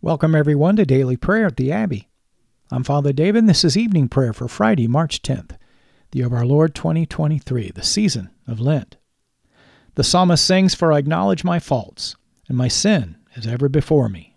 Welcome, 0.00 0.36
everyone, 0.36 0.76
to 0.76 0.86
Daily 0.86 1.16
Prayer 1.16 1.46
at 1.46 1.56
the 1.56 1.72
Abbey. 1.72 2.08
I'm 2.70 2.84
Father 2.84 3.12
David, 3.12 3.40
and 3.40 3.48
this 3.48 3.64
is 3.64 3.76
evening 3.76 4.08
prayer 4.08 4.32
for 4.32 4.46
Friday, 4.46 4.86
March 4.86 5.22
10th, 5.22 5.56
the 6.12 6.18
year 6.18 6.26
of 6.28 6.32
our 6.32 6.46
Lord 6.46 6.72
2023, 6.76 7.72
the 7.72 7.82
season 7.82 8.30
of 8.46 8.60
Lent. 8.60 8.96
The 9.96 10.04
psalmist 10.04 10.46
sings, 10.46 10.72
For 10.72 10.92
I 10.92 10.98
acknowledge 10.98 11.42
my 11.42 11.58
faults, 11.58 12.14
and 12.46 12.56
my 12.56 12.68
sin 12.68 13.16
is 13.34 13.48
ever 13.48 13.68
before 13.68 14.08
me. 14.08 14.36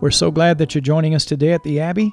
We're 0.00 0.12
so 0.12 0.30
glad 0.30 0.58
that 0.58 0.76
you're 0.76 0.80
joining 0.80 1.12
us 1.12 1.24
today 1.24 1.52
at 1.52 1.64
the 1.64 1.80
Abbey 1.80 2.12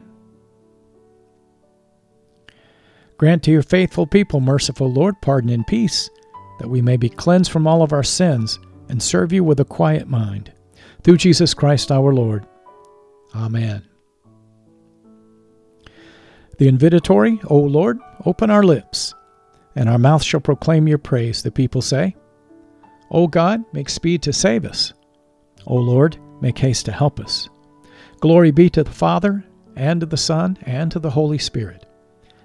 Grant 3.21 3.43
to 3.43 3.51
your 3.51 3.61
faithful 3.61 4.07
people, 4.07 4.39
merciful 4.39 4.91
Lord, 4.91 5.21
pardon 5.21 5.51
and 5.51 5.67
peace, 5.67 6.09
that 6.57 6.67
we 6.67 6.81
may 6.81 6.97
be 6.97 7.07
cleansed 7.07 7.51
from 7.51 7.67
all 7.67 7.83
of 7.83 7.93
our 7.93 8.01
sins 8.01 8.57
and 8.89 8.99
serve 8.99 9.31
you 9.31 9.43
with 9.43 9.59
a 9.59 9.63
quiet 9.63 10.07
mind. 10.07 10.51
Through 11.03 11.17
Jesus 11.17 11.53
Christ 11.53 11.91
our 11.91 12.15
Lord. 12.15 12.47
Amen. 13.35 13.87
The 16.57 16.67
invitatory, 16.67 17.39
O 17.47 17.59
Lord, 17.59 17.99
open 18.25 18.49
our 18.49 18.63
lips, 18.63 19.13
and 19.75 19.87
our 19.87 19.99
mouth 19.99 20.23
shall 20.23 20.41
proclaim 20.41 20.87
your 20.87 20.97
praise, 20.97 21.43
the 21.43 21.51
people 21.51 21.83
say. 21.83 22.15
O 23.11 23.27
God, 23.27 23.63
make 23.71 23.89
speed 23.89 24.23
to 24.23 24.33
save 24.33 24.65
us. 24.65 24.93
O 25.67 25.75
Lord, 25.75 26.17
make 26.41 26.57
haste 26.57 26.85
to 26.85 26.91
help 26.91 27.19
us. 27.19 27.49
Glory 28.19 28.49
be 28.49 28.67
to 28.71 28.83
the 28.83 28.89
Father, 28.89 29.45
and 29.75 29.99
to 29.99 30.07
the 30.07 30.17
Son, 30.17 30.57
and 30.63 30.91
to 30.91 30.97
the 30.97 31.11
Holy 31.11 31.37
Spirit 31.37 31.85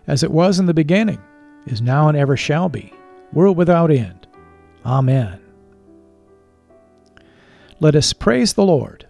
as 0.07 0.23
it 0.23 0.31
was 0.31 0.59
in 0.59 0.67
the 0.67 0.75
beginning, 0.75 1.21
is 1.67 1.83
now, 1.83 2.09
and 2.09 2.17
ever 2.17 2.37
shall 2.37 2.69
be, 2.69 2.93
world 3.33 3.57
without 3.57 3.91
end. 3.91 4.27
Amen. 4.85 5.41
Let 7.81 7.97
us 7.97 8.13
praise 8.13 8.55
the 8.55 8.65
Lord. 8.65 9.07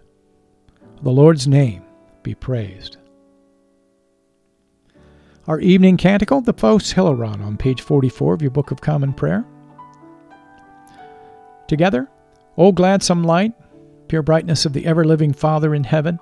The 1.03 1.11
Lord's 1.11 1.47
name 1.47 1.83
be 2.23 2.33
praised. 2.33 2.97
Our 5.47 5.59
evening 5.61 5.95
canticle, 5.95 6.41
the 6.41 6.51
Phos 6.51 6.93
Hilaron, 6.93 7.41
on 7.41 7.55
page 7.55 7.81
44 7.81 8.33
of 8.33 8.41
your 8.41 8.51
Book 8.51 8.71
of 8.71 8.81
Common 8.81 9.13
Prayer. 9.13 9.45
Together, 11.67 12.09
O 12.57 12.71
gladsome 12.71 13.23
light, 13.23 13.53
pure 14.07 14.23
brightness 14.23 14.65
of 14.65 14.73
the 14.73 14.85
ever 14.85 15.05
living 15.05 15.31
Father 15.31 15.73
in 15.73 15.83
heaven, 15.83 16.19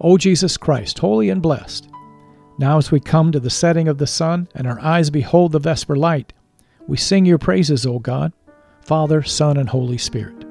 O 0.00 0.16
Jesus 0.16 0.56
Christ, 0.56 0.98
holy 0.98 1.28
and 1.28 1.42
blessed, 1.42 1.88
now, 2.58 2.76
as 2.76 2.90
we 2.90 2.98
come 2.98 3.30
to 3.30 3.38
the 3.38 3.50
setting 3.50 3.86
of 3.86 3.98
the 3.98 4.06
sun 4.06 4.48
and 4.52 4.66
our 4.66 4.80
eyes 4.80 5.10
behold 5.10 5.52
the 5.52 5.60
vesper 5.60 5.94
light, 5.94 6.32
we 6.88 6.96
sing 6.96 7.24
your 7.24 7.38
praises, 7.38 7.86
O 7.86 8.00
God, 8.00 8.32
Father, 8.80 9.22
Son, 9.22 9.56
and 9.56 9.68
Holy 9.68 9.96
Spirit. 9.96 10.44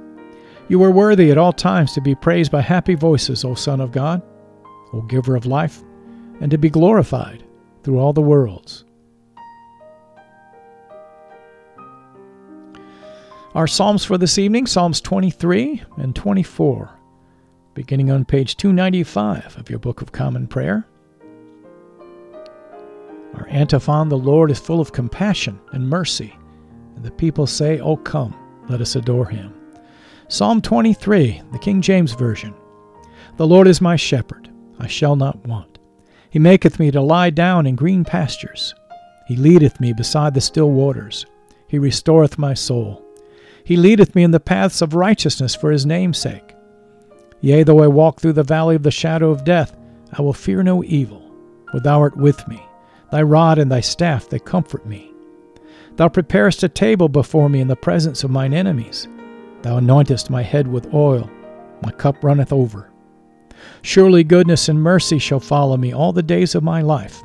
You 0.70 0.82
are 0.84 0.92
worthy 0.92 1.32
at 1.32 1.38
all 1.38 1.52
times 1.52 1.92
to 1.94 2.02
be 2.02 2.16
praised 2.16 2.50
by 2.50 2.62
happy 2.62 2.96
voices, 2.96 3.44
O 3.44 3.56
Son 3.56 3.82
of 3.82 3.92
God, 3.92 4.22
O 4.94 5.02
Giver 5.02 5.36
of 5.36 5.46
life, 5.46 5.84
and 6.40 6.50
to 6.50 6.58
be 6.58 6.70
glorified 6.70 7.44
through 7.84 8.00
all 8.00 8.14
the 8.14 8.22
worlds. 8.22 8.86
Our 13.54 13.68
Psalms 13.68 14.06
for 14.06 14.18
this 14.18 14.38
evening, 14.38 14.66
Psalms 14.66 15.02
23 15.02 15.84
and 15.98 16.16
24, 16.16 16.90
beginning 17.74 18.12
on 18.12 18.24
page 18.24 18.56
295 18.56 19.58
of 19.58 19.70
your 19.70 19.80
Book 19.80 20.02
of 20.02 20.14
Common 20.14 20.48
Prayer. 20.48 20.88
Our 23.36 23.48
antiphon, 23.50 24.10
the 24.10 24.18
Lord 24.18 24.52
is 24.52 24.60
full 24.60 24.80
of 24.80 24.92
compassion 24.92 25.60
and 25.72 25.90
mercy. 25.90 26.34
And 26.96 27.04
the 27.04 27.12
people 27.12 27.48
say, 27.48 27.80
Oh, 27.80 27.98
come, 27.98 28.36
let 28.70 28.82
us 28.82 28.96
adore 28.96 29.28
him. 29.28 29.54
Psalm 30.30 30.62
23, 30.62 31.42
the 31.52 31.60
King 31.60 31.82
James 31.82 32.14
Version. 32.14 32.54
The 33.38 33.48
Lord 33.48 33.68
is 33.68 33.82
my 33.82 33.96
shepherd, 33.96 34.50
I 34.80 34.88
shall 34.88 35.16
not 35.16 35.46
want. 35.46 35.78
He 36.30 36.40
maketh 36.40 36.80
me 36.80 36.92
to 36.92 37.02
lie 37.02 37.30
down 37.30 37.66
in 37.66 37.76
green 37.76 38.04
pastures. 38.04 38.76
He 39.28 39.36
leadeth 39.36 39.80
me 39.80 39.94
beside 39.94 40.34
the 40.34 40.42
still 40.42 40.72
waters. 40.72 41.26
He 41.68 41.80
restoreth 41.80 42.38
my 42.38 42.54
soul. 42.54 43.04
He 43.64 43.78
leadeth 43.78 44.16
me 44.16 44.24
in 44.24 44.32
the 44.32 44.40
paths 44.40 44.82
of 44.82 44.96
righteousness 44.96 45.54
for 45.54 45.72
his 45.72 45.86
name's 45.86 46.18
sake. 46.18 46.56
Yea, 47.42 47.64
though 47.64 47.84
I 47.84 47.88
walk 47.88 48.20
through 48.20 48.34
the 48.34 48.44
valley 48.44 48.76
of 48.76 48.84
the 48.84 48.92
shadow 48.92 49.30
of 49.30 49.44
death, 49.44 49.78
I 50.14 50.22
will 50.22 50.34
fear 50.34 50.64
no 50.64 50.84
evil, 50.84 51.32
for 51.72 51.80
thou 51.80 52.00
art 52.00 52.18
with 52.18 52.48
me. 52.48 52.62
Thy 53.12 53.22
rod 53.22 53.58
and 53.58 53.72
thy 53.72 53.80
staff, 53.80 54.28
they 54.28 54.40
comfort 54.40 54.86
me. 54.86 55.12
Thou 55.96 56.10
preparest 56.10 56.64
a 56.64 56.70
table 56.70 57.10
before 57.10 57.50
me 57.50 57.60
in 57.60 57.68
the 57.68 57.76
presence 57.76 58.24
of 58.24 58.32
mine 58.32 58.54
enemies. 58.54 59.08
Thou 59.62 59.80
anointest 59.80 60.30
my 60.30 60.44
head 60.44 60.68
with 60.68 60.94
oil, 60.94 61.30
my 61.82 61.92
cup 61.92 62.24
runneth 62.24 62.52
over. 62.52 62.92
Surely 63.82 64.24
goodness 64.24 64.70
and 64.70 64.82
mercy 64.82 65.18
shall 65.18 65.40
follow 65.40 65.78
me 65.78 65.94
all 65.94 66.14
the 66.14 66.22
days 66.22 66.54
of 66.54 66.64
my 66.64 66.82
life, 66.82 67.24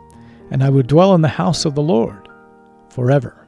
and 0.50 0.62
I 0.62 0.70
will 0.70 0.82
dwell 0.82 1.14
in 1.14 1.20
the 1.20 1.28
house 1.28 1.64
of 1.64 1.74
the 1.74 1.82
Lord 1.82 2.28
forever. 2.88 3.46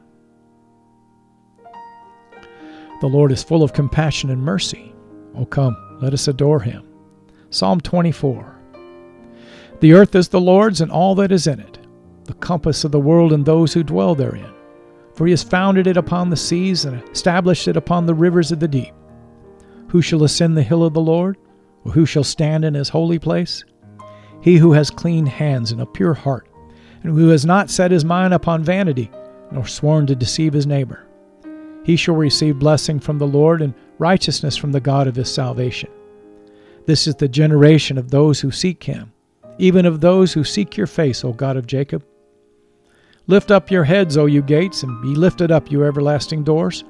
The 3.01 3.09
Lord 3.09 3.33
is 3.33 3.43
full 3.43 3.63
of 3.63 3.73
compassion 3.73 4.31
and 4.31 4.43
mercy. 4.43 4.95
O 5.37 5.45
come, 5.45 5.77
let 6.01 6.13
us 6.13 6.29
adore 6.29 6.61
him. 6.61 6.87
Psalm 7.51 7.81
24 7.81 8.59
The 9.81 9.93
earth 9.93 10.15
is 10.15 10.29
the 10.29 10.41
Lord's 10.41 10.81
and 10.81 10.91
all 10.91 11.15
that 11.17 11.33
is 11.33 11.47
in 11.47 11.61
it 11.61 11.74
the 12.25 12.35
compass 12.35 12.85
of 12.85 12.93
the 12.93 13.01
world 13.01 13.33
and 13.33 13.45
those 13.45 13.73
who 13.73 13.83
dwell 13.83 14.15
therein. 14.15 14.53
For 15.15 15.27
he 15.27 15.31
has 15.31 15.43
founded 15.43 15.87
it 15.87 15.97
upon 15.97 16.31
the 16.31 16.37
seas 16.37 16.85
and 16.85 17.03
established 17.11 17.69
it 17.69 17.77
upon 17.77 18.07
the 18.07 18.15
rivers 18.15 18.51
of 18.51 18.61
the 18.61 18.69
deep. 18.69 18.93
Who 19.89 20.03
shall 20.03 20.25
ascend 20.25 20.57
the 20.57 20.63
hill 20.63 20.85
of 20.85 20.95
the 20.95 21.01
Lord? 21.01 21.37
Or 21.85 21.93
who 21.93 22.07
shall 22.07 22.25
stand 22.25 22.65
in 22.65 22.75
his 22.75 22.89
holy 22.89 23.19
place? 23.19 23.63
He 24.41 24.57
who 24.57 24.73
has 24.73 24.91
clean 24.91 25.27
hands 25.27 25.71
and 25.71 25.81
a 25.81 25.87
pure 25.87 26.15
heart, 26.15 26.49
and 27.03 27.13
who 27.13 27.29
has 27.29 27.47
not 27.47 27.71
set 27.71 27.91
his 27.91 28.05
mind 28.05 28.35
upon 28.35 28.65
vanity, 28.65 29.11
nor 29.53 29.67
sworn 29.67 30.07
to 30.07 30.17
deceive 30.17 30.53
his 30.53 30.67
neighbor. 30.67 31.07
He 31.85 31.97
shall 31.97 32.17
receive 32.17 32.59
blessing 32.59 32.99
from 32.99 33.19
the 33.19 33.27
Lord 33.27 33.63
and 33.63 33.75
righteousness 33.99 34.57
from 34.57 34.73
the 34.73 34.81
God 34.81 35.07
of 35.07 35.15
his 35.15 35.33
salvation. 35.33 35.91
This 36.87 37.07
is 37.07 37.15
the 37.15 37.29
generation 37.29 37.99
of 37.99 38.11
those 38.11 38.41
who 38.41 38.51
seek 38.51 38.83
him, 38.83 39.13
even 39.59 39.87
of 39.87 40.01
those 40.01 40.33
who 40.33 40.45
seek 40.45 40.77
your 40.77 40.87
face, 40.87 41.25
O 41.25 41.33
God 41.33 41.57
of 41.57 41.67
Jacob. 41.67 42.05
Lift 43.27 43.51
up 43.51 43.71
your 43.71 43.85
heads, 43.85 44.19
O 44.19 44.27
you 44.27 44.43
gates, 44.43 44.83
and 44.83 45.01
be 45.01 45.15
lifted 45.15 45.51
up, 45.51 45.71
you 45.71 45.83
everlasting 45.83 46.45
doors, 46.45 46.85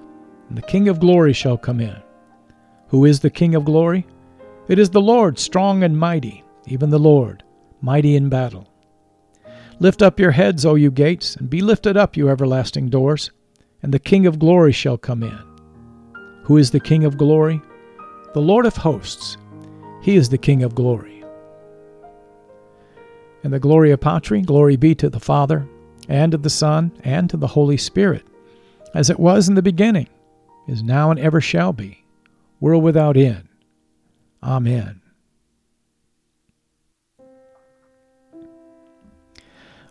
and 0.49 0.59
the 0.59 0.63
King 0.63 0.89
of 0.89 0.99
glory 0.99 1.33
shall 1.33 1.57
come 1.57 1.81
in. 1.81 1.97
Who 2.89 3.05
is 3.05 3.21
the 3.21 3.31
King 3.31 3.55
of 3.55 3.65
glory? 3.65 4.05
It 4.67 4.81
is 4.81 4.91
the 4.91 5.01
Lord 5.01 5.39
strong 5.39 5.85
and 5.85 5.97
mighty, 5.97 6.43
even 6.67 6.91
the 6.91 6.99
Lord, 6.99 7.45
mighty 7.81 8.17
in 8.17 8.29
battle. 8.29 8.69
Lift 9.79 10.03
up 10.03 10.19
your 10.19 10.33
heads, 10.33 10.67
O 10.67 10.75
you 10.75 10.91
gates, 10.91 11.37
and 11.37 11.49
be 11.49 11.61
lifted 11.61 11.97
up, 11.97 12.17
you 12.17 12.29
everlasting 12.29 12.89
doors, 12.89 13.31
and 13.83 13.95
the 13.95 13.99
King 13.99 14.27
of 14.27 14.41
glory 14.41 14.73
shall 14.73 14.99
come 14.99 15.23
in. 15.23 15.39
Who 16.45 16.57
is 16.57 16.73
the 16.73 16.81
King 16.81 17.05
of 17.05 17.17
glory? 17.17 17.63
The 18.33 18.43
Lord 18.43 18.67
of 18.67 18.77
hosts. 18.77 19.37
He 20.03 20.17
is 20.17 20.29
the 20.29 20.39
King 20.39 20.65
of 20.65 20.75
glory. 20.75 21.25
And 23.45 23.53
the 23.53 23.61
Gloria 23.61 23.97
Patri, 23.97 24.41
glory 24.41 24.77
be 24.77 24.95
to 24.97 25.09
the 25.09 25.21
Father, 25.21 25.69
and 26.09 26.33
to 26.33 26.39
the 26.39 26.51
Son, 26.51 26.93
and 27.03 27.29
to 27.31 27.37
the 27.37 27.47
Holy 27.47 27.77
Spirit, 27.77 28.27
as 28.95 29.11
it 29.11 29.19
was 29.19 29.49
in 29.49 29.55
the 29.55 29.63
beginning, 29.63 30.09
is 30.69 30.83
now, 30.83 31.11
and 31.11 31.21
ever 31.21 31.41
shall 31.41 31.73
be, 31.73 32.05
world 32.61 32.83
without 32.83 33.17
end. 33.17 33.49
Amen. 34.43 35.01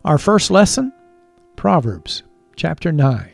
Our 0.06 0.18
first 0.18 0.51
lesson 0.51 0.92
Proverbs 1.56 2.24
chapter 2.56 2.92
9. 2.92 3.30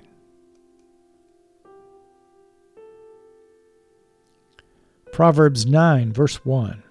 Proverbs 5.11 5.65
9, 5.65 6.13
verse 6.13 6.45
1. 6.45 6.83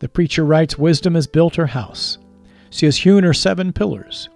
The 0.00 0.08
preacher 0.08 0.44
writes 0.44 0.76
Wisdom 0.76 1.14
has 1.14 1.26
built 1.26 1.56
her 1.56 1.68
house. 1.68 2.18
She 2.70 2.86
has 2.86 2.98
hewn 2.98 3.24
her 3.24 3.32
seven 3.32 3.72
pillars. 3.72 4.28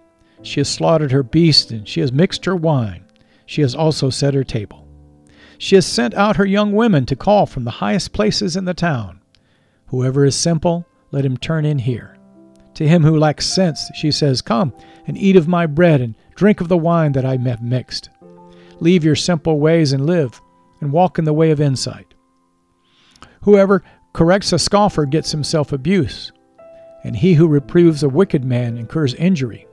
She 0.43 0.61
has 0.61 0.69
slaughtered 0.69 1.13
her 1.13 1.23
beast, 1.23 1.71
and 1.71 1.87
she 1.87 2.01
has 2.01 2.13
mixed 2.13 2.45
her 2.45 2.57
wine. 2.57 3.05
She 3.47 3.63
has 3.63 3.75
also 3.75 4.11
set 4.11 4.35
her 4.35 4.45
table. 4.45 4.87
She 5.59 5.75
has 5.75 5.87
sent 5.87 6.15
out 6.15 6.37
her 6.37 6.47
young 6.47 6.73
women 6.73 7.07
to 7.07 7.17
call 7.17 7.47
from 7.47 7.65
the 7.65 7.71
highest 7.73 8.13
places 8.13 8.57
in 8.57 8.65
the 8.65 8.75
town. 8.75 9.21
Whoever 9.87 10.25
is 10.25 10.37
simple, 10.37 10.87
let 11.11 11.25
him 11.25 11.37
turn 11.37 11.65
in 11.65 11.79
here. 11.79 12.17
To 12.75 12.87
him 12.87 13.03
who 13.03 13.19
lacks 13.19 13.47
sense, 13.47 13.91
she 13.95 14.13
says, 14.13 14.41
Come 14.41 14.73
and 15.07 15.19
eat 15.19 15.35
of 15.35 15.49
my 15.49 15.67
bread 15.67 16.01
and 16.01 16.15
drink 16.37 16.61
of 16.61 16.69
the 16.69 16.77
wine 16.77 17.13
that 17.13 17.25
I 17.25 17.37
have 17.37 17.63
mixed. 17.63 18.09
Leave 18.81 19.03
your 19.03 19.17
simple 19.17 19.59
ways 19.59 19.93
and 19.93 20.07
live, 20.07 20.41
and 20.81 20.93
walk 20.93 21.19
in 21.19 21.25
the 21.25 21.33
way 21.33 21.51
of 21.51 21.61
insight. 21.61 22.15
Whoever 23.43 23.83
corrects 24.13 24.53
a 24.53 24.59
scoffer 24.59 25.07
gets 25.07 25.33
himself 25.33 25.73
abuse, 25.73 26.31
and 27.03 27.17
he 27.17 27.35
who 27.35 27.49
reproves 27.49 28.03
a 28.03 28.09
wicked 28.09 28.45
man 28.45 28.77
incurs 28.77 29.15
injury. 29.15 29.67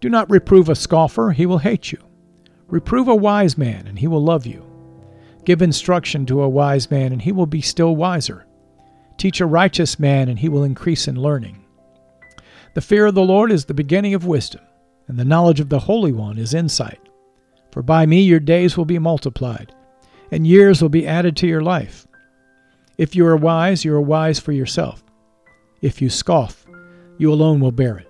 Do 0.00 0.08
not 0.08 0.30
reprove 0.30 0.68
a 0.68 0.74
scoffer, 0.74 1.30
he 1.30 1.46
will 1.46 1.58
hate 1.58 1.92
you. 1.92 1.98
Reprove 2.68 3.08
a 3.08 3.14
wise 3.14 3.58
man, 3.58 3.86
and 3.86 3.98
he 3.98 4.08
will 4.08 4.22
love 4.22 4.46
you. 4.46 4.64
Give 5.44 5.60
instruction 5.60 6.24
to 6.26 6.42
a 6.42 6.48
wise 6.48 6.90
man, 6.90 7.12
and 7.12 7.20
he 7.20 7.32
will 7.32 7.46
be 7.46 7.60
still 7.60 7.96
wiser. 7.96 8.46
Teach 9.18 9.40
a 9.40 9.46
righteous 9.46 9.98
man, 9.98 10.28
and 10.28 10.38
he 10.38 10.48
will 10.48 10.64
increase 10.64 11.08
in 11.08 11.20
learning. 11.20 11.64
The 12.74 12.80
fear 12.80 13.06
of 13.06 13.14
the 13.14 13.22
Lord 13.22 13.50
is 13.50 13.64
the 13.64 13.74
beginning 13.74 14.14
of 14.14 14.26
wisdom, 14.26 14.62
and 15.08 15.18
the 15.18 15.24
knowledge 15.24 15.60
of 15.60 15.68
the 15.68 15.80
Holy 15.80 16.12
One 16.12 16.38
is 16.38 16.54
insight. 16.54 17.00
For 17.72 17.82
by 17.82 18.06
me 18.06 18.22
your 18.22 18.40
days 18.40 18.76
will 18.76 18.84
be 18.84 18.98
multiplied, 18.98 19.74
and 20.30 20.46
years 20.46 20.80
will 20.80 20.88
be 20.88 21.06
added 21.06 21.36
to 21.38 21.46
your 21.46 21.62
life. 21.62 22.06
If 22.96 23.16
you 23.16 23.26
are 23.26 23.36
wise, 23.36 23.84
you 23.84 23.94
are 23.94 24.00
wise 24.00 24.38
for 24.38 24.52
yourself. 24.52 25.02
If 25.82 26.00
you 26.00 26.10
scoff, 26.10 26.66
you 27.18 27.32
alone 27.32 27.60
will 27.60 27.72
bear 27.72 27.98
it. 27.98 28.09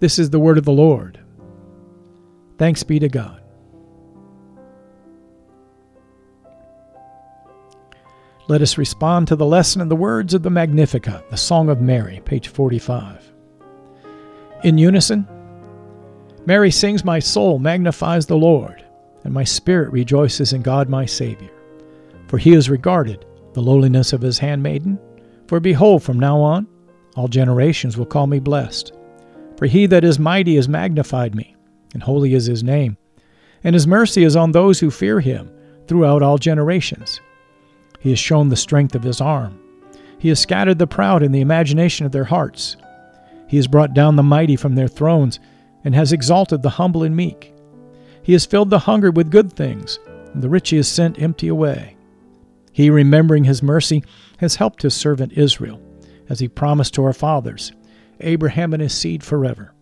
This 0.00 0.18
is 0.18 0.30
the 0.30 0.38
word 0.38 0.58
of 0.58 0.64
the 0.64 0.72
Lord. 0.72 1.18
Thanks 2.56 2.82
be 2.82 2.98
to 3.00 3.08
God. 3.08 3.42
Let 8.48 8.62
us 8.62 8.78
respond 8.78 9.28
to 9.28 9.36
the 9.36 9.44
lesson 9.44 9.82
in 9.82 9.88
the 9.88 9.96
words 9.96 10.34
of 10.34 10.42
the 10.42 10.50
Magnificat, 10.50 11.28
the 11.30 11.36
Song 11.36 11.68
of 11.68 11.80
Mary, 11.80 12.22
page 12.24 12.48
45. 12.48 13.32
In 14.64 14.78
unison, 14.78 15.26
Mary 16.46 16.70
sings, 16.70 17.04
My 17.04 17.18
soul 17.18 17.58
magnifies 17.58 18.24
the 18.24 18.36
Lord, 18.36 18.84
and 19.24 19.34
my 19.34 19.44
spirit 19.44 19.92
rejoices 19.92 20.52
in 20.52 20.62
God 20.62 20.88
my 20.88 21.04
Savior. 21.04 21.50
For 22.28 22.38
he 22.38 22.52
has 22.52 22.70
regarded 22.70 23.26
the 23.52 23.60
lowliness 23.60 24.12
of 24.12 24.22
his 24.22 24.38
handmaiden. 24.38 24.98
For 25.46 25.60
behold, 25.60 26.02
from 26.02 26.18
now 26.18 26.40
on, 26.40 26.66
all 27.16 27.28
generations 27.28 27.96
will 27.98 28.06
call 28.06 28.26
me 28.26 28.38
blessed. 28.38 28.92
For 29.58 29.66
he 29.66 29.86
that 29.86 30.04
is 30.04 30.20
mighty 30.20 30.54
has 30.54 30.68
magnified 30.68 31.34
me, 31.34 31.56
and 31.92 32.00
holy 32.00 32.32
is 32.32 32.46
his 32.46 32.62
name. 32.62 32.96
And 33.64 33.74
his 33.74 33.88
mercy 33.88 34.22
is 34.22 34.36
on 34.36 34.52
those 34.52 34.78
who 34.78 34.88
fear 34.88 35.18
him 35.18 35.50
throughout 35.88 36.22
all 36.22 36.38
generations. 36.38 37.20
He 37.98 38.10
has 38.10 38.20
shown 38.20 38.50
the 38.50 38.56
strength 38.56 38.94
of 38.94 39.02
his 39.02 39.20
arm. 39.20 39.58
He 40.16 40.28
has 40.28 40.38
scattered 40.38 40.78
the 40.78 40.86
proud 40.86 41.24
in 41.24 41.32
the 41.32 41.40
imagination 41.40 42.06
of 42.06 42.12
their 42.12 42.22
hearts. 42.22 42.76
He 43.48 43.56
has 43.56 43.66
brought 43.66 43.94
down 43.94 44.14
the 44.14 44.22
mighty 44.22 44.54
from 44.54 44.76
their 44.76 44.86
thrones, 44.86 45.40
and 45.82 45.92
has 45.92 46.12
exalted 46.12 46.62
the 46.62 46.70
humble 46.70 47.02
and 47.02 47.16
meek. 47.16 47.52
He 48.22 48.34
has 48.34 48.46
filled 48.46 48.70
the 48.70 48.78
hungry 48.78 49.10
with 49.10 49.32
good 49.32 49.52
things, 49.52 49.98
and 50.32 50.40
the 50.40 50.48
rich 50.48 50.70
he 50.70 50.76
has 50.76 50.86
sent 50.86 51.20
empty 51.20 51.48
away. 51.48 51.96
He, 52.70 52.90
remembering 52.90 53.42
his 53.42 53.60
mercy, 53.60 54.04
has 54.36 54.54
helped 54.54 54.82
his 54.82 54.94
servant 54.94 55.32
Israel, 55.32 55.82
as 56.28 56.38
he 56.38 56.46
promised 56.46 56.94
to 56.94 57.02
our 57.02 57.12
fathers, 57.12 57.72
Abraham 58.20 58.72
and 58.72 58.82
his 58.82 58.94
seed 58.94 59.22
forever. 59.22 59.72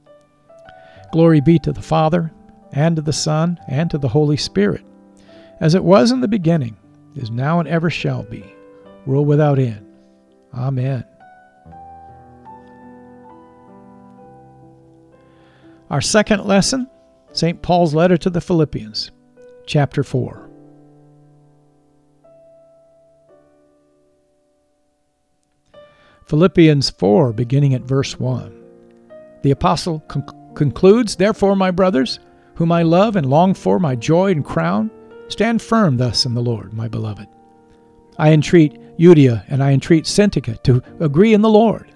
Glory 1.12 1.40
be 1.40 1.58
to 1.60 1.72
the 1.72 1.82
Father, 1.82 2.32
and 2.72 2.96
to 2.96 3.02
the 3.02 3.12
Son, 3.12 3.58
and 3.68 3.90
to 3.90 3.98
the 3.98 4.08
Holy 4.08 4.36
Spirit, 4.36 4.84
as 5.60 5.74
it 5.74 5.84
was 5.84 6.10
in 6.10 6.20
the 6.20 6.28
beginning 6.28 6.76
is 7.14 7.30
now 7.30 7.60
and 7.60 7.68
ever 7.68 7.88
shall 7.88 8.22
be, 8.24 8.44
world 9.06 9.26
without 9.26 9.58
end. 9.58 9.86
Amen. 10.54 11.04
Our 15.88 16.00
second 16.00 16.44
lesson, 16.44 16.88
St. 17.32 17.62
Paul's 17.62 17.94
letter 17.94 18.16
to 18.18 18.30
the 18.30 18.40
Philippians, 18.40 19.12
chapter 19.66 20.02
4. 20.02 20.45
Philippians 26.26 26.90
4, 26.90 27.32
beginning 27.32 27.74
at 27.74 27.82
verse 27.82 28.18
1. 28.18 28.52
The 29.42 29.52
apostle 29.52 30.00
con- 30.08 30.26
concludes, 30.56 31.14
Therefore, 31.14 31.54
my 31.54 31.70
brothers, 31.70 32.18
whom 32.56 32.72
I 32.72 32.82
love 32.82 33.14
and 33.14 33.30
long 33.30 33.54
for, 33.54 33.78
my 33.78 33.94
joy 33.94 34.32
and 34.32 34.44
crown, 34.44 34.90
Stand 35.28 35.62
firm 35.62 35.96
thus 35.96 36.26
in 36.26 36.34
the 36.34 36.42
Lord, 36.42 36.72
my 36.72 36.88
beloved. 36.88 37.28
I 38.18 38.32
entreat 38.32 38.76
Euodia 38.98 39.44
and 39.48 39.62
I 39.62 39.72
entreat 39.72 40.04
Syntyche 40.04 40.60
to 40.64 40.82
agree 40.98 41.32
in 41.32 41.42
the 41.42 41.48
Lord. 41.48 41.92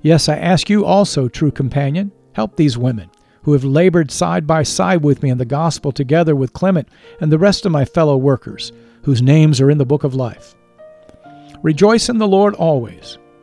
Yes, 0.00 0.28
I 0.28 0.36
ask 0.36 0.70
you 0.70 0.84
also, 0.84 1.28
true 1.28 1.50
companion, 1.50 2.12
help 2.32 2.56
these 2.56 2.78
women 2.78 3.10
who 3.42 3.52
have 3.52 3.64
labored 3.64 4.10
side 4.10 4.46
by 4.46 4.62
side 4.62 5.02
with 5.02 5.22
me 5.22 5.30
in 5.30 5.38
the 5.38 5.44
gospel 5.44 5.92
together 5.92 6.34
with 6.34 6.52
Clement 6.52 6.88
and 7.20 7.30
the 7.30 7.38
rest 7.38 7.66
of 7.66 7.72
my 7.72 7.84
fellow 7.84 8.16
workers, 8.16 8.72
whose 9.02 9.22
names 9.22 9.60
are 9.60 9.70
in 9.70 9.78
the 9.78 9.84
book 9.84 10.02
of 10.02 10.14
life. 10.14 10.54
Rejoice 11.62 12.08
in 12.08 12.18
the 12.18 12.28
Lord 12.28 12.54
always. 12.54 13.18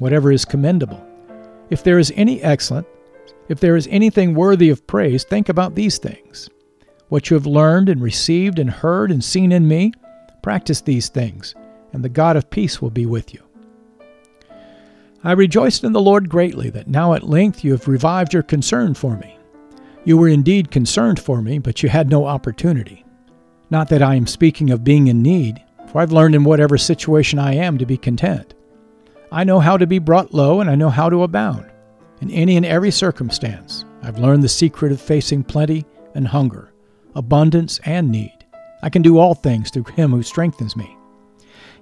whatever 0.00 0.32
is 0.32 0.44
commendable, 0.44 1.06
if 1.70 1.84
there 1.84 2.00
is 2.00 2.12
any 2.16 2.42
excellent, 2.42 2.86
if 3.48 3.60
there 3.60 3.76
is 3.76 3.86
anything 3.90 4.34
worthy 4.34 4.70
of 4.70 4.86
praise, 4.86 5.22
think 5.22 5.48
about 5.48 5.76
these 5.76 5.98
things. 5.98 6.50
What 7.08 7.30
you 7.30 7.34
have 7.34 7.46
learned 7.46 7.88
and 7.88 8.02
received 8.02 8.58
and 8.58 8.70
heard 8.70 9.12
and 9.12 9.22
seen 9.22 9.52
in 9.52 9.68
me, 9.68 9.92
practice 10.42 10.80
these 10.80 11.08
things, 11.08 11.54
and 11.92 12.02
the 12.02 12.08
God 12.08 12.36
of 12.36 12.50
peace 12.50 12.80
will 12.80 12.90
be 12.90 13.06
with 13.06 13.34
you. 13.34 13.42
I 15.22 15.32
rejoiced 15.32 15.84
in 15.84 15.92
the 15.92 16.00
Lord 16.00 16.30
greatly 16.30 16.70
that 16.70 16.88
now 16.88 17.12
at 17.12 17.28
length 17.28 17.62
you 17.62 17.72
have 17.72 17.86
revived 17.86 18.32
your 18.32 18.42
concern 18.42 18.94
for 18.94 19.16
me. 19.16 19.36
You 20.04 20.16
were 20.16 20.28
indeed 20.28 20.70
concerned 20.70 21.20
for 21.20 21.42
me, 21.42 21.58
but 21.58 21.82
you 21.82 21.90
had 21.90 22.08
no 22.08 22.24
opportunity. 22.24 23.04
Not 23.68 23.90
that 23.90 24.02
I 24.02 24.14
am 24.14 24.26
speaking 24.26 24.70
of 24.70 24.82
being 24.82 25.08
in 25.08 25.20
need, 25.20 25.62
for 25.88 26.00
I've 26.00 26.12
learned 26.12 26.34
in 26.34 26.44
whatever 26.44 26.78
situation 26.78 27.38
I 27.38 27.54
am 27.54 27.76
to 27.76 27.84
be 27.84 27.98
content. 27.98 28.54
I 29.32 29.44
know 29.44 29.60
how 29.60 29.76
to 29.76 29.86
be 29.86 30.00
brought 30.00 30.34
low, 30.34 30.60
and 30.60 30.68
I 30.68 30.74
know 30.74 30.90
how 30.90 31.08
to 31.08 31.22
abound. 31.22 31.70
In 32.20 32.30
any 32.30 32.56
and 32.56 32.66
every 32.66 32.90
circumstance, 32.90 33.84
I've 34.02 34.18
learned 34.18 34.42
the 34.42 34.48
secret 34.48 34.90
of 34.90 35.00
facing 35.00 35.44
plenty 35.44 35.86
and 36.14 36.26
hunger, 36.26 36.72
abundance 37.14 37.78
and 37.84 38.10
need. 38.10 38.36
I 38.82 38.90
can 38.90 39.02
do 39.02 39.18
all 39.18 39.34
things 39.34 39.70
through 39.70 39.84
him 39.84 40.10
who 40.10 40.22
strengthens 40.22 40.76
me. 40.76 40.96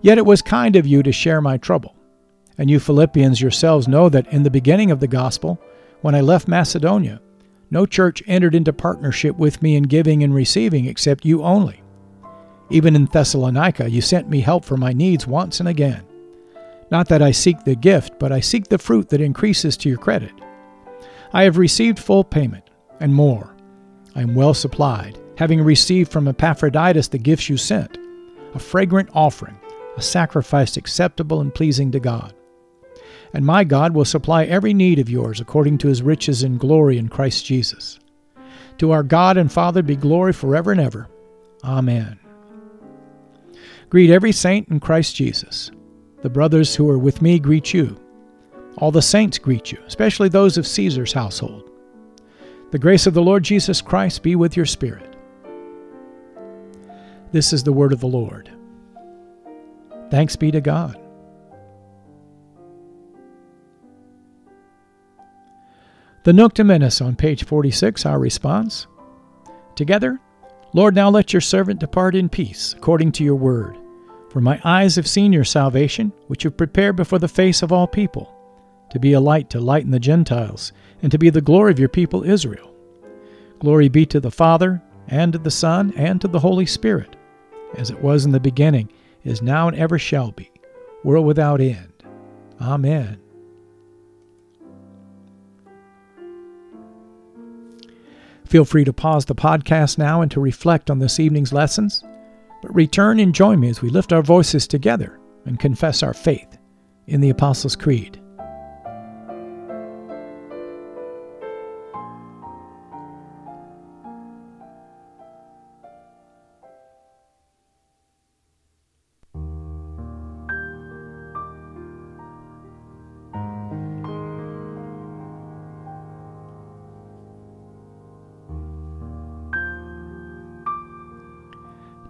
Yet 0.02 0.18
it 0.18 0.26
was 0.26 0.42
kind 0.42 0.76
of 0.76 0.86
you 0.86 1.02
to 1.02 1.10
share 1.10 1.40
my 1.40 1.56
trouble. 1.56 1.96
And 2.58 2.68
you 2.68 2.78
Philippians 2.78 3.40
yourselves 3.40 3.88
know 3.88 4.08
that 4.08 4.32
in 4.32 4.42
the 4.42 4.50
beginning 4.50 4.90
of 4.90 5.00
the 5.00 5.08
gospel, 5.08 5.58
when 6.02 6.14
I 6.14 6.20
left 6.20 6.48
Macedonia, 6.48 7.20
no 7.70 7.86
church 7.86 8.22
entered 8.26 8.54
into 8.54 8.72
partnership 8.72 9.36
with 9.36 9.62
me 9.62 9.76
in 9.76 9.84
giving 9.84 10.22
and 10.22 10.34
receiving 10.34 10.84
except 10.86 11.24
you 11.24 11.42
only. 11.42 11.82
Even 12.70 12.94
in 12.94 13.06
Thessalonica, 13.06 13.90
you 13.90 14.00
sent 14.00 14.28
me 14.28 14.40
help 14.40 14.64
for 14.64 14.76
my 14.76 14.92
needs 14.92 15.26
once 15.26 15.60
and 15.60 15.68
again. 15.68 16.04
Not 16.90 17.08
that 17.08 17.22
I 17.22 17.32
seek 17.32 17.64
the 17.64 17.76
gift, 17.76 18.18
but 18.18 18.32
I 18.32 18.40
seek 18.40 18.68
the 18.68 18.78
fruit 18.78 19.10
that 19.10 19.20
increases 19.20 19.76
to 19.78 19.88
your 19.88 19.98
credit. 19.98 20.32
I 21.32 21.42
have 21.42 21.58
received 21.58 21.98
full 21.98 22.24
payment, 22.24 22.68
and 23.00 23.14
more. 23.14 23.54
I 24.14 24.22
am 24.22 24.34
well 24.34 24.54
supplied, 24.54 25.18
having 25.36 25.62
received 25.62 26.10
from 26.10 26.28
Epaphroditus 26.28 27.08
the 27.08 27.18
gifts 27.18 27.48
you 27.48 27.56
sent 27.56 27.98
a 28.54 28.58
fragrant 28.58 29.10
offering, 29.12 29.60
a 29.96 30.02
sacrifice 30.02 30.78
acceptable 30.78 31.42
and 31.42 31.54
pleasing 31.54 31.92
to 31.92 32.00
God. 32.00 32.32
And 33.34 33.44
my 33.44 33.62
God 33.62 33.94
will 33.94 34.06
supply 34.06 34.44
every 34.44 34.72
need 34.72 34.98
of 34.98 35.10
yours 35.10 35.38
according 35.38 35.78
to 35.78 35.88
his 35.88 36.02
riches 36.02 36.42
in 36.42 36.56
glory 36.56 36.96
in 36.96 37.08
Christ 37.08 37.44
Jesus. 37.44 37.98
To 38.78 38.90
our 38.90 39.02
God 39.02 39.36
and 39.36 39.52
Father 39.52 39.82
be 39.82 39.96
glory 39.96 40.32
forever 40.32 40.72
and 40.72 40.80
ever. 40.80 41.08
Amen. 41.62 42.18
Greet 43.90 44.10
every 44.10 44.32
saint 44.32 44.68
in 44.68 44.80
Christ 44.80 45.14
Jesus. 45.14 45.70
The 46.22 46.30
brothers 46.30 46.74
who 46.74 46.88
are 46.90 46.98
with 46.98 47.22
me 47.22 47.38
greet 47.38 47.72
you. 47.72 48.00
All 48.78 48.90
the 48.90 49.02
saints 49.02 49.38
greet 49.38 49.72
you, 49.72 49.78
especially 49.86 50.28
those 50.28 50.56
of 50.56 50.66
Caesar's 50.66 51.12
household. 51.12 51.70
The 52.70 52.78
grace 52.78 53.06
of 53.06 53.14
the 53.14 53.22
Lord 53.22 53.44
Jesus 53.44 53.80
Christ 53.80 54.22
be 54.22 54.36
with 54.36 54.56
your 54.56 54.66
spirit. 54.66 55.16
This 57.32 57.52
is 57.52 57.62
the 57.62 57.72
word 57.72 57.92
of 57.92 58.00
the 58.00 58.06
Lord. 58.06 58.50
Thanks 60.10 60.36
be 60.36 60.50
to 60.50 60.60
God. 60.60 60.98
The 66.24 66.32
Nunc 66.32 66.58
on 67.00 67.16
page 67.16 67.44
46, 67.44 68.04
our 68.04 68.18
response. 68.18 68.86
Together, 69.76 70.20
Lord, 70.74 70.94
now 70.94 71.08
let 71.08 71.32
your 71.32 71.40
servant 71.40 71.80
depart 71.80 72.14
in 72.14 72.28
peace, 72.28 72.74
according 72.76 73.12
to 73.12 73.24
your 73.24 73.36
word. 73.36 73.78
For 74.30 74.40
my 74.40 74.60
eyes 74.62 74.96
have 74.96 75.08
seen 75.08 75.32
your 75.32 75.44
salvation, 75.44 76.12
which 76.26 76.44
you 76.44 76.50
prepared 76.50 76.96
before 76.96 77.18
the 77.18 77.28
face 77.28 77.62
of 77.62 77.72
all 77.72 77.86
people, 77.86 78.34
to 78.90 78.98
be 78.98 79.14
a 79.14 79.20
light 79.20 79.48
to 79.50 79.60
lighten 79.60 79.90
the 79.90 79.98
Gentiles, 79.98 80.72
and 81.02 81.10
to 81.12 81.18
be 81.18 81.30
the 81.30 81.40
glory 81.40 81.72
of 81.72 81.78
your 81.78 81.88
people 81.88 82.24
Israel. 82.24 82.74
Glory 83.58 83.88
be 83.88 84.04
to 84.06 84.20
the 84.20 84.30
Father, 84.30 84.82
and 85.08 85.32
to 85.32 85.38
the 85.38 85.50
Son, 85.50 85.92
and 85.96 86.20
to 86.20 86.28
the 86.28 86.40
Holy 86.40 86.66
Spirit, 86.66 87.16
as 87.76 87.90
it 87.90 88.00
was 88.02 88.24
in 88.24 88.32
the 88.32 88.40
beginning, 88.40 88.90
is 89.24 89.40
now, 89.40 89.68
and 89.68 89.76
ever 89.76 89.98
shall 89.98 90.30
be, 90.32 90.50
world 91.02 91.26
without 91.26 91.60
end. 91.60 91.92
Amen. 92.60 93.18
Feel 98.46 98.64
free 98.64 98.84
to 98.84 98.92
pause 98.94 99.26
the 99.26 99.34
podcast 99.34 99.98
now 99.98 100.22
and 100.22 100.30
to 100.30 100.40
reflect 100.40 100.90
on 100.90 100.98
this 100.98 101.20
evening's 101.20 101.52
lessons, 101.52 102.02
but 102.68 102.74
return 102.74 103.18
and 103.18 103.34
join 103.34 103.58
me 103.60 103.70
as 103.70 103.80
we 103.80 103.88
lift 103.88 104.12
our 104.12 104.20
voices 104.20 104.68
together 104.68 105.18
and 105.46 105.58
confess 105.58 106.02
our 106.02 106.12
faith 106.12 106.58
in 107.06 107.22
the 107.22 107.30
Apostles' 107.30 107.74
Creed. 107.74 108.17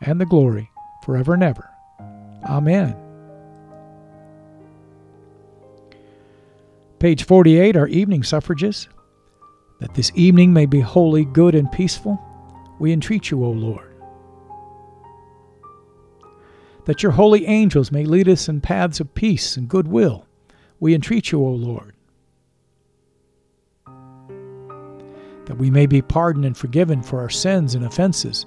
and 0.00 0.20
the 0.20 0.26
glory, 0.26 0.70
forever 1.04 1.34
and 1.34 1.42
ever. 1.42 1.68
Amen. 2.44 2.96
Page 6.98 7.24
48, 7.24 7.76
our 7.76 7.88
evening 7.88 8.22
suffrages. 8.22 8.88
That 9.80 9.94
this 9.94 10.12
evening 10.14 10.52
may 10.52 10.66
be 10.66 10.80
holy, 10.80 11.24
good, 11.24 11.54
and 11.54 11.72
peaceful, 11.72 12.20
we 12.78 12.92
entreat 12.92 13.30
you, 13.30 13.42
O 13.44 13.50
Lord. 13.50 13.86
That 16.84 17.02
your 17.02 17.12
holy 17.12 17.46
angels 17.46 17.90
may 17.90 18.04
lead 18.04 18.28
us 18.28 18.48
in 18.48 18.60
paths 18.60 19.00
of 19.00 19.14
peace 19.14 19.56
and 19.56 19.68
goodwill, 19.68 20.26
we 20.80 20.94
entreat 20.94 21.30
you, 21.32 21.40
O 21.40 21.50
Lord. 21.50 21.94
That 25.46 25.56
we 25.58 25.70
may 25.70 25.86
be 25.86 26.02
pardoned 26.02 26.44
and 26.44 26.56
forgiven 26.56 27.02
for 27.02 27.20
our 27.20 27.30
sins 27.30 27.74
and 27.74 27.84
offenses, 27.84 28.46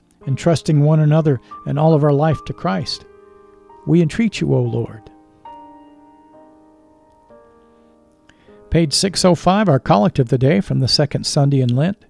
entrusting 0.27 0.81
one 0.81 0.99
another 0.99 1.39
and 1.65 1.79
all 1.79 1.93
of 1.93 2.03
our 2.03 2.13
life 2.13 2.43
to 2.45 2.53
Christ. 2.53 3.05
We 3.87 4.01
entreat 4.01 4.41
you, 4.41 4.53
O 4.53 4.61
Lord. 4.61 5.09
Page 8.69 8.93
605, 8.93 9.67
our 9.67 9.79
collect 9.79 10.19
of 10.19 10.29
the 10.29 10.37
day 10.37 10.61
from 10.61 10.79
the 10.79 10.87
second 10.87 11.25
Sunday 11.25 11.59
in 11.59 11.75
Lent. 11.75 12.05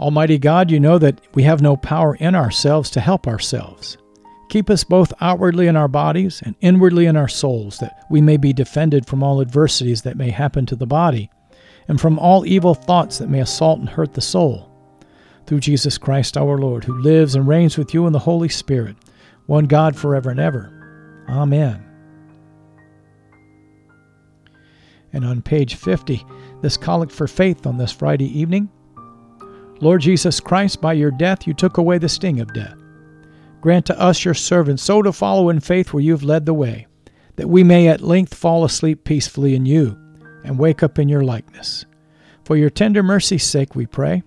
Almighty 0.00 0.38
God, 0.38 0.70
you 0.70 0.80
know 0.80 0.98
that 0.98 1.20
we 1.34 1.44
have 1.44 1.62
no 1.62 1.76
power 1.76 2.16
in 2.16 2.34
ourselves 2.34 2.90
to 2.90 3.00
help 3.00 3.28
ourselves. 3.28 3.96
Keep 4.48 4.68
us 4.68 4.82
both 4.82 5.12
outwardly 5.20 5.68
in 5.68 5.76
our 5.76 5.86
bodies 5.86 6.42
and 6.44 6.56
inwardly 6.60 7.06
in 7.06 7.16
our 7.16 7.28
souls, 7.28 7.78
that 7.78 8.04
we 8.10 8.20
may 8.20 8.36
be 8.36 8.52
defended 8.52 9.06
from 9.06 9.22
all 9.22 9.40
adversities 9.40 10.02
that 10.02 10.16
may 10.16 10.30
happen 10.30 10.66
to 10.66 10.76
the 10.76 10.86
body, 10.86 11.30
and 11.86 12.00
from 12.00 12.18
all 12.18 12.44
evil 12.44 12.74
thoughts 12.74 13.18
that 13.18 13.30
may 13.30 13.40
assault 13.40 13.78
and 13.78 13.88
hurt 13.88 14.14
the 14.14 14.20
soul. 14.20 14.73
Through 15.46 15.60
Jesus 15.60 15.98
Christ 15.98 16.36
our 16.36 16.58
Lord, 16.58 16.84
who 16.84 16.98
lives 16.98 17.34
and 17.34 17.46
reigns 17.46 17.76
with 17.76 17.92
you 17.92 18.06
in 18.06 18.12
the 18.12 18.18
Holy 18.18 18.48
Spirit, 18.48 18.96
one 19.46 19.66
God 19.66 19.94
forever 19.96 20.30
and 20.30 20.40
ever. 20.40 21.24
Amen. 21.28 21.84
And 25.12 25.24
on 25.24 25.42
page 25.42 25.74
50, 25.76 26.24
this 26.62 26.76
collect 26.76 27.12
for 27.12 27.28
faith 27.28 27.66
on 27.66 27.76
this 27.76 27.92
Friday 27.92 28.38
evening. 28.38 28.68
Lord 29.80 30.00
Jesus 30.00 30.40
Christ, 30.40 30.80
by 30.80 30.94
your 30.94 31.10
death 31.10 31.46
you 31.46 31.54
took 31.54 31.76
away 31.76 31.98
the 31.98 32.08
sting 32.08 32.40
of 32.40 32.52
death. 32.52 32.76
Grant 33.60 33.86
to 33.86 34.00
us, 34.00 34.24
your 34.24 34.34
servants, 34.34 34.82
so 34.82 35.02
to 35.02 35.12
follow 35.12 35.50
in 35.50 35.60
faith 35.60 35.92
where 35.92 36.02
you 36.02 36.12
have 36.12 36.22
led 36.22 36.46
the 36.46 36.54
way, 36.54 36.86
that 37.36 37.48
we 37.48 37.62
may 37.62 37.88
at 37.88 38.00
length 38.00 38.34
fall 38.34 38.64
asleep 38.64 39.04
peacefully 39.04 39.54
in 39.54 39.66
you 39.66 39.98
and 40.44 40.58
wake 40.58 40.82
up 40.82 40.98
in 40.98 41.08
your 41.08 41.22
likeness. 41.22 41.84
For 42.44 42.56
your 42.56 42.70
tender 42.70 43.02
mercy's 43.02 43.44
sake, 43.44 43.74
we 43.74 43.86
pray. 43.86 44.22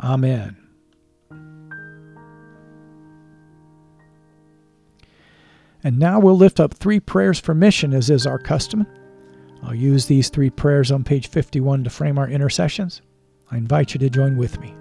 Amen. 0.00 0.56
And 5.82 5.98
now 5.98 6.18
we'll 6.18 6.36
lift 6.36 6.58
up 6.58 6.74
three 6.74 7.00
prayers 7.00 7.38
for 7.38 7.54
mission, 7.54 7.94
as 7.94 8.10
is 8.10 8.26
our 8.26 8.38
custom. 8.38 8.86
I'll 9.62 9.74
use 9.74 10.06
these 10.06 10.28
three 10.28 10.50
prayers 10.50 10.90
on 10.90 11.04
page 11.04 11.28
51 11.28 11.84
to 11.84 11.90
frame 11.90 12.18
our 12.18 12.28
intercessions. 12.28 13.02
I 13.50 13.56
invite 13.56 13.94
you 13.94 14.00
to 14.00 14.10
join 14.10 14.36
with 14.36 14.60
me. 14.60 14.74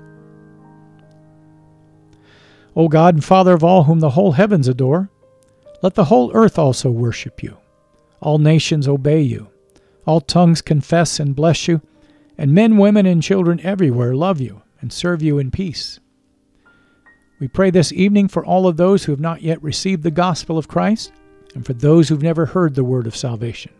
O 2.75 2.87
God 2.87 3.13
and 3.13 3.23
Father 3.23 3.53
of 3.53 3.63
all 3.63 3.83
whom 3.83 3.99
the 3.99 4.09
whole 4.09 4.33
heavens 4.33 4.67
adore, 4.67 5.09
let 5.81 5.93
the 5.93 6.05
whole 6.05 6.31
earth 6.33 6.57
also 6.57 6.89
worship 6.89 7.43
you. 7.43 7.57
All 8.19 8.39
nations 8.39 8.87
obey 8.87 9.21
you. 9.21 9.49
All 10.05 10.21
tongues 10.21 10.61
confess 10.61 11.19
and 11.19 11.35
bless 11.35 11.67
you, 11.67 11.81
and 12.37 12.53
men, 12.53 12.77
women, 12.77 13.05
and 13.05 13.21
children 13.23 13.59
everywhere 13.61 14.15
love 14.15 14.41
you 14.41 14.61
and 14.81 14.91
serve 14.91 15.21
you 15.21 15.37
in 15.39 15.51
peace. 15.51 15.99
We 17.39 17.47
pray 17.47 17.69
this 17.69 17.91
evening 17.91 18.29
for 18.29 18.45
all 18.45 18.67
of 18.67 18.77
those 18.77 19.03
who 19.03 19.11
have 19.11 19.19
not 19.19 19.41
yet 19.41 19.61
received 19.61 20.03
the 20.03 20.11
gospel 20.11 20.57
of 20.57 20.67
Christ 20.67 21.11
and 21.53 21.65
for 21.65 21.73
those 21.73 22.09
who've 22.09 22.21
never 22.21 22.45
heard 22.45 22.75
the 22.75 22.83
word 22.83 23.07
of 23.07 23.15
salvation. 23.15 23.73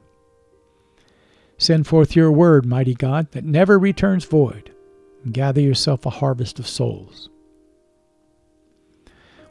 Send 1.57 1.87
forth 1.87 2.15
your 2.15 2.31
word, 2.31 2.65
mighty 2.65 2.93
God, 2.93 3.31
that 3.31 3.45
never 3.45 3.79
returns 3.79 4.25
void, 4.25 4.73
and 5.23 5.33
gather 5.33 5.61
yourself 5.61 6.05
a 6.05 6.09
harvest 6.09 6.59
of 6.59 6.67
souls. 6.67 7.29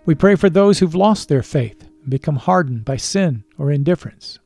We 0.05 0.15
pray 0.15 0.35
for 0.35 0.51
those 0.51 0.79
who've 0.79 0.95
lost 0.95 1.29
their 1.29 1.43
faith 1.43 1.83
and 2.03 2.11
become 2.11 2.37
hardened 2.37 2.85
by 2.85 2.97
sin 2.97 3.45
or 3.57 3.71
indifference. 3.71 4.39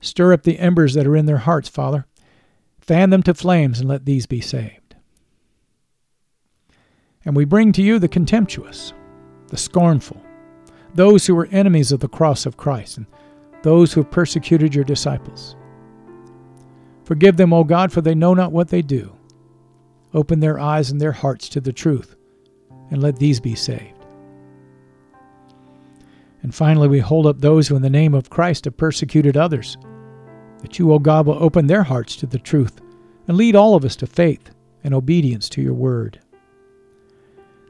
Stir 0.00 0.32
up 0.32 0.44
the 0.44 0.60
embers 0.60 0.94
that 0.94 1.08
are 1.08 1.16
in 1.16 1.26
their 1.26 1.38
hearts, 1.38 1.68
Father. 1.68 2.06
Fan 2.80 3.10
them 3.10 3.22
to 3.24 3.34
flames 3.34 3.80
and 3.80 3.88
let 3.88 4.04
these 4.04 4.26
be 4.26 4.40
saved. 4.40 4.87
And 7.28 7.36
we 7.36 7.44
bring 7.44 7.72
to 7.72 7.82
you 7.82 7.98
the 7.98 8.08
contemptuous, 8.08 8.94
the 9.48 9.58
scornful, 9.58 10.18
those 10.94 11.26
who 11.26 11.34
were 11.34 11.46
enemies 11.52 11.92
of 11.92 12.00
the 12.00 12.08
cross 12.08 12.46
of 12.46 12.56
Christ, 12.56 12.96
and 12.96 13.06
those 13.62 13.92
who 13.92 14.02
have 14.02 14.10
persecuted 14.10 14.74
your 14.74 14.84
disciples. 14.84 15.54
Forgive 17.04 17.36
them, 17.36 17.52
O 17.52 17.64
God, 17.64 17.92
for 17.92 18.00
they 18.00 18.14
know 18.14 18.32
not 18.32 18.50
what 18.50 18.68
they 18.68 18.80
do. 18.80 19.14
Open 20.14 20.40
their 20.40 20.58
eyes 20.58 20.90
and 20.90 20.98
their 20.98 21.12
hearts 21.12 21.50
to 21.50 21.60
the 21.60 21.70
truth, 21.70 22.16
and 22.90 23.02
let 23.02 23.18
these 23.18 23.40
be 23.40 23.54
saved. 23.54 24.06
And 26.42 26.54
finally, 26.54 26.88
we 26.88 27.00
hold 27.00 27.26
up 27.26 27.42
those 27.42 27.68
who, 27.68 27.76
in 27.76 27.82
the 27.82 27.90
name 27.90 28.14
of 28.14 28.30
Christ, 28.30 28.64
have 28.64 28.78
persecuted 28.78 29.36
others, 29.36 29.76
that 30.62 30.78
you, 30.78 30.90
O 30.94 30.98
God, 30.98 31.26
will 31.26 31.44
open 31.44 31.66
their 31.66 31.82
hearts 31.82 32.16
to 32.16 32.26
the 32.26 32.38
truth 32.38 32.80
and 33.26 33.36
lead 33.36 33.54
all 33.54 33.74
of 33.74 33.84
us 33.84 33.96
to 33.96 34.06
faith 34.06 34.48
and 34.82 34.94
obedience 34.94 35.50
to 35.50 35.60
your 35.60 35.74
word. 35.74 36.20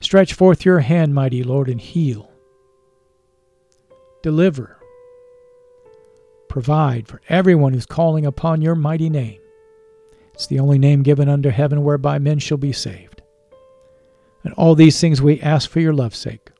Stretch 0.00 0.32
forth 0.32 0.64
your 0.64 0.80
hand, 0.80 1.14
mighty 1.14 1.42
Lord, 1.42 1.68
and 1.68 1.80
heal. 1.80 2.30
Deliver. 4.22 4.78
Provide 6.48 7.08
for 7.08 7.20
everyone 7.28 7.72
who's 7.72 7.86
calling 7.86 8.24
upon 8.24 8.62
your 8.62 8.74
mighty 8.74 9.10
name. 9.10 9.40
It's 10.34 10.46
the 10.46 10.60
only 10.60 10.78
name 10.78 11.02
given 11.02 11.28
under 11.28 11.50
heaven 11.50 11.82
whereby 11.82 12.18
men 12.18 12.38
shall 12.38 12.58
be 12.58 12.72
saved. 12.72 13.22
And 14.44 14.54
all 14.54 14.74
these 14.74 15.00
things 15.00 15.20
we 15.20 15.40
ask 15.40 15.68
for 15.68 15.80
your 15.80 15.92
love's 15.92 16.18
sake. 16.18 16.50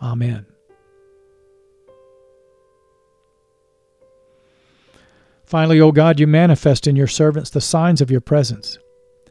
Amen. 0.00 0.46
Finally, 5.44 5.80
O 5.80 5.92
God, 5.92 6.18
you 6.18 6.26
manifest 6.26 6.86
in 6.86 6.96
your 6.96 7.06
servants 7.06 7.50
the 7.50 7.60
signs 7.60 8.00
of 8.00 8.10
your 8.10 8.20
presence. 8.20 8.78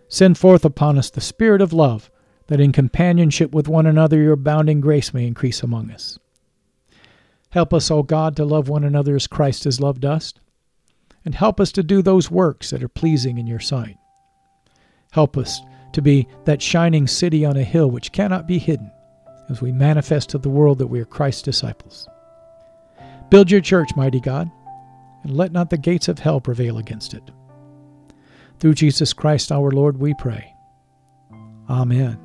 Send 0.07 0.37
forth 0.37 0.63
upon 0.63 0.97
us 0.97 1.09
the 1.09 1.19
Spirit 1.19 1.61
of 1.61 1.73
love, 1.73 2.09
that 2.47 2.59
in 2.59 2.71
companionship 2.71 3.53
with 3.53 3.67
one 3.67 3.85
another 3.85 4.21
your 4.21 4.33
abounding 4.33 4.81
grace 4.81 5.13
may 5.13 5.25
increase 5.25 5.63
among 5.63 5.91
us. 5.91 6.19
Help 7.49 7.73
us, 7.73 7.89
O 7.89 8.03
God, 8.03 8.35
to 8.35 8.45
love 8.45 8.69
one 8.69 8.83
another 8.83 9.15
as 9.15 9.27
Christ 9.27 9.63
has 9.63 9.79
loved 9.79 10.05
us, 10.05 10.33
and 11.23 11.33
help 11.33 11.59
us 11.59 11.71
to 11.73 11.83
do 11.83 12.01
those 12.01 12.29
works 12.29 12.69
that 12.69 12.83
are 12.83 12.89
pleasing 12.89 13.37
in 13.37 13.47
your 13.47 13.59
sight. 13.59 13.97
Help 15.11 15.37
us 15.37 15.61
to 15.93 16.01
be 16.01 16.27
that 16.43 16.61
shining 16.61 17.07
city 17.07 17.45
on 17.45 17.55
a 17.57 17.63
hill 17.63 17.89
which 17.89 18.11
cannot 18.11 18.47
be 18.47 18.57
hidden 18.59 18.91
as 19.49 19.61
we 19.61 19.71
manifest 19.71 20.29
to 20.29 20.37
the 20.37 20.49
world 20.49 20.77
that 20.79 20.87
we 20.87 20.99
are 20.99 21.05
Christ's 21.05 21.41
disciples. 21.41 22.07
Build 23.29 23.49
your 23.49 23.61
church, 23.61 23.89
mighty 23.95 24.19
God 24.19 24.51
and 25.25 25.35
let 25.35 25.51
not 25.51 25.71
the 25.71 25.77
gates 25.77 26.07
of 26.07 26.19
hell 26.19 26.39
prevail 26.39 26.77
against 26.77 27.15
it. 27.15 27.31
Through 28.59 28.75
Jesus 28.75 29.11
Christ 29.11 29.51
our 29.51 29.71
Lord, 29.71 29.97
we 29.97 30.13
pray. 30.13 30.53
Amen. 31.67 32.24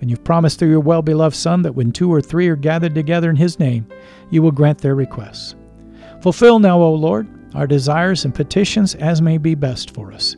And 0.00 0.10
you've 0.10 0.24
promised 0.24 0.58
through 0.58 0.70
your 0.70 0.80
well 0.80 1.02
beloved 1.02 1.36
Son 1.36 1.62
that 1.62 1.74
when 1.74 1.92
two 1.92 2.12
or 2.12 2.20
three 2.20 2.48
are 2.48 2.56
gathered 2.56 2.94
together 2.94 3.28
in 3.30 3.36
his 3.36 3.58
name, 3.58 3.86
you 4.30 4.42
will 4.42 4.50
grant 4.50 4.78
their 4.78 4.94
requests. 4.94 5.54
Fulfill 6.22 6.58
now, 6.58 6.80
O 6.80 6.92
Lord, 6.94 7.28
our 7.54 7.66
desires 7.66 8.24
and 8.24 8.34
petitions 8.34 8.94
as 8.96 9.20
may 9.20 9.38
be 9.38 9.54
best 9.54 9.92
for 9.92 10.12
us, 10.12 10.36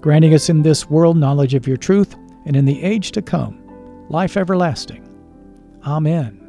granting 0.00 0.34
us 0.34 0.48
in 0.48 0.62
this 0.62 0.88
world 0.88 1.16
knowledge 1.16 1.54
of 1.54 1.66
your 1.66 1.76
truth, 1.76 2.16
and 2.46 2.56
in 2.56 2.64
the 2.64 2.82
age 2.82 3.12
to 3.12 3.22
come, 3.22 3.60
life 4.08 4.36
everlasting. 4.36 5.02
Amen. 5.86 6.40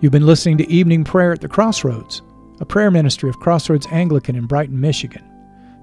You've 0.00 0.12
been 0.12 0.26
listening 0.26 0.56
to 0.58 0.70
Evening 0.70 1.04
Prayer 1.04 1.32
at 1.32 1.42
the 1.42 1.48
Crossroads, 1.48 2.22
a 2.60 2.64
prayer 2.64 2.90
ministry 2.90 3.28
of 3.28 3.38
Crossroads 3.38 3.86
Anglican 3.90 4.34
in 4.34 4.46
Brighton, 4.46 4.80
Michigan. 4.80 5.29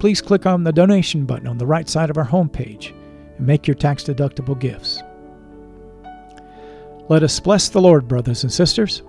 please 0.00 0.20
click 0.20 0.46
on 0.46 0.64
the 0.64 0.72
donation 0.72 1.26
button 1.26 1.46
on 1.46 1.58
the 1.58 1.66
right 1.66 1.88
side 1.88 2.10
of 2.10 2.18
our 2.18 2.26
homepage 2.26 2.92
and 3.36 3.46
make 3.46 3.68
your 3.68 3.74
tax 3.74 4.02
deductible 4.02 4.58
gifts. 4.58 5.02
Let 7.08 7.22
us 7.22 7.38
bless 7.38 7.68
the 7.68 7.80
Lord, 7.80 8.08
brothers 8.08 8.42
and 8.42 8.52
sisters. 8.52 9.02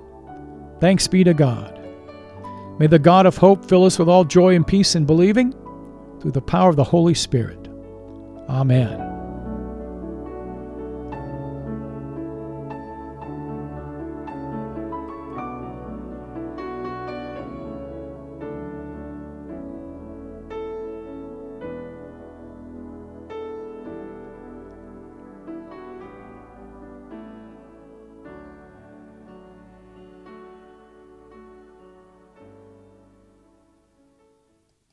Thanks 0.79 1.07
be 1.07 1.23
to 1.23 1.33
God. 1.33 1.79
May 2.79 2.87
the 2.87 2.99
God 2.99 3.25
of 3.25 3.37
hope 3.37 3.63
fill 3.65 3.85
us 3.85 3.99
with 3.99 4.09
all 4.09 4.25
joy 4.25 4.55
and 4.55 4.65
peace 4.65 4.95
in 4.95 5.05
believing 5.05 5.53
through 6.19 6.31
the 6.31 6.41
power 6.41 6.69
of 6.69 6.75
the 6.75 6.83
Holy 6.83 7.13
Spirit. 7.13 7.67
Amen. 8.49 9.10